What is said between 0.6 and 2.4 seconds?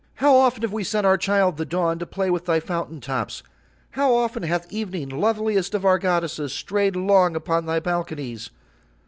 have we sent our child the Dawn to play